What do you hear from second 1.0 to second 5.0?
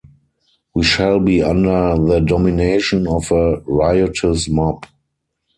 be under the domination of a riotous mob.